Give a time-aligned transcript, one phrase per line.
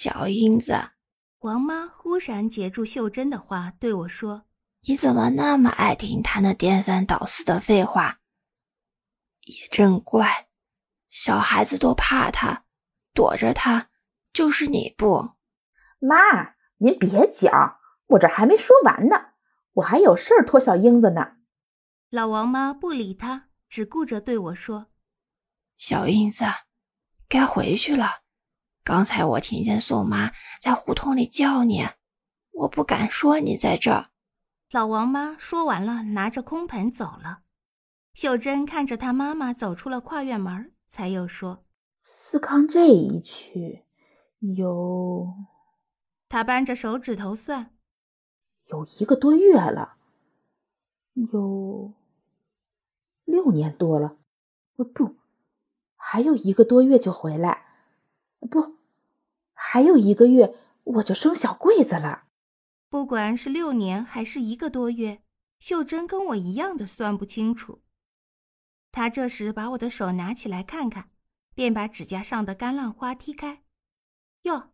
[0.00, 0.92] 小英子，
[1.40, 4.44] 王妈忽然截住秀珍的话，对我说
[4.86, 8.20] ：“你怎么那么爱听他那颠三倒四的废话？
[9.40, 10.46] 也真怪，
[11.08, 12.64] 小孩子都怕他，
[13.12, 13.90] 躲着他，
[14.32, 15.32] 就是你不。”
[15.98, 19.32] 妈，您别讲，我这还没说完呢，
[19.72, 21.38] 我还有事儿托小英子呢。
[22.08, 24.92] 老王妈不理他，只顾着对我说
[25.76, 26.44] ：“小英子，
[27.28, 28.27] 该回去了。
[28.88, 31.86] 刚才我听见宋妈在胡同里叫你，
[32.52, 34.08] 我不敢说你在这儿。”
[34.72, 37.40] 老王妈说完了，拿着空盆走了。
[38.14, 41.66] 秀珍看着她妈妈走出了跨院门，才又说
[42.00, 43.84] ：“思康这一去，
[44.56, 45.34] 有……”
[46.30, 47.74] 他扳着手指头算，
[48.70, 49.98] 有一个多月了，
[51.12, 51.92] 有
[53.26, 54.16] 六年多了，
[54.76, 55.16] 不不，
[55.94, 57.66] 还有一个多月就回来，
[58.50, 58.77] 不，
[59.60, 60.54] 还有一个月
[60.84, 62.28] 我就生小桂子了。
[62.88, 65.20] 不管是六年还是一个多月，
[65.58, 67.82] 秀珍跟我一样的算不清楚。
[68.92, 71.10] 他这时把我的手拿起来看看，
[71.54, 73.64] 便把指甲上的干浪花踢开，
[74.42, 74.70] 哟。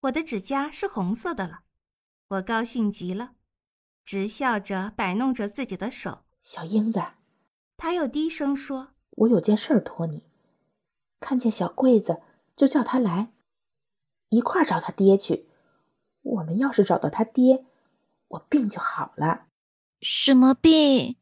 [0.00, 1.60] 我的指甲是红色的了，
[2.28, 3.36] 我高兴极了，
[4.04, 6.24] 直笑着摆弄着自己的手。
[6.42, 7.02] 小英子，
[7.76, 8.90] 他又低声说
[9.22, 10.24] ：“我有件事托你，
[11.18, 12.20] 看见小桂子
[12.54, 13.32] 就叫他来，
[14.28, 15.46] 一块找他爹去。
[16.22, 17.64] 我们要是找到他爹，
[18.28, 19.46] 我病就好了。”
[20.02, 21.16] 什么病？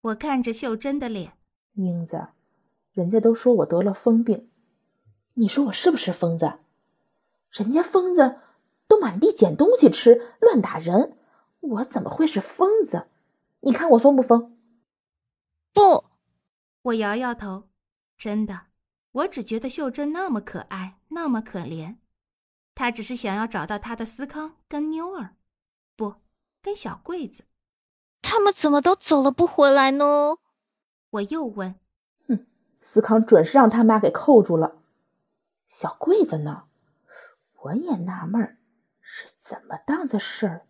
[0.00, 1.32] 我看着秀珍的脸，
[1.74, 2.28] 英子，
[2.92, 4.48] 人家都说我得了疯病，
[5.34, 6.60] 你说我是不是疯子？
[7.50, 8.38] 人家疯子
[8.86, 11.16] 都满地捡东西吃，乱打人，
[11.60, 13.08] 我怎么会是疯子？
[13.60, 14.56] 你看我疯不疯？
[15.72, 16.04] 不，
[16.82, 17.64] 我摇摇头。
[18.16, 18.66] 真的，
[19.12, 21.96] 我只觉得秀珍那么可爱，那么可怜。
[22.76, 25.34] 她只是想要找到他的思康跟妞儿，
[25.96, 26.16] 不，
[26.62, 27.44] 跟小桂子。
[28.20, 30.36] 他们怎么都走了不回来呢？
[31.08, 31.76] 我又问。
[32.28, 32.46] 哼，
[32.82, 34.76] 思康准是让他妈给扣住了。
[35.66, 36.64] 小桂子呢？
[37.62, 38.58] 我也纳闷儿，
[39.00, 40.66] 是怎么当子事儿？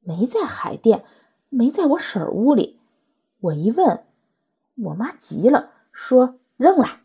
[0.00, 1.04] 没在海淀，
[1.50, 2.80] 没在我婶儿屋里。
[3.40, 4.06] 我一问，
[4.76, 7.02] 我妈急了，说扔了，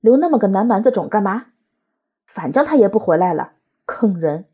[0.00, 1.52] 留那么个南蛮子种干嘛？
[2.24, 3.52] 反正他也不回来了，
[3.98, 4.48] 坑人！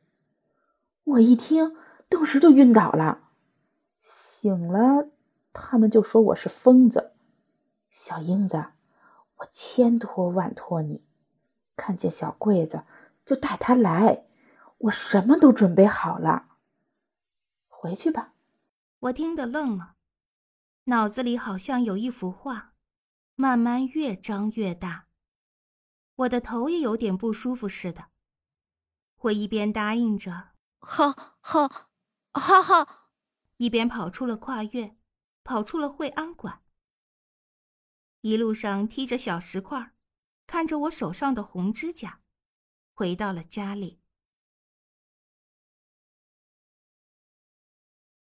[1.04, 1.76] 我一听，
[2.08, 3.28] 顿时就晕倒了。
[4.00, 5.10] 醒了，
[5.52, 7.12] 他们就说我是疯子。
[7.90, 8.68] 小英子，
[9.36, 11.04] 我千托万托你，
[11.76, 12.84] 看见小桂子。
[13.26, 14.24] 就带他来，
[14.78, 16.46] 我什么都准备好了。
[17.68, 18.32] 回去吧。
[19.00, 19.96] 我听得愣了，
[20.84, 22.72] 脑子里好像有一幅画，
[23.34, 25.04] 慢慢越张越大，
[26.14, 28.06] 我的头也有点不舒服似的。
[29.24, 31.90] 我一边答应着“好好
[32.32, 33.10] 好好”，
[33.56, 34.98] 一边跑出了跨院，
[35.42, 36.62] 跑出了惠安馆。
[38.20, 39.94] 一路上踢着小石块，
[40.46, 42.20] 看着我手上的红指甲。
[42.92, 44.03] 回到了家里。